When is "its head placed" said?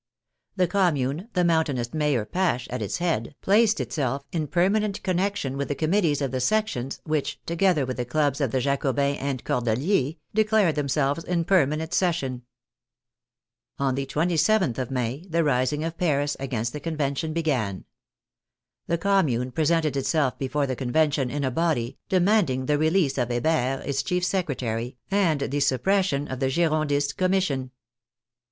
2.81-3.79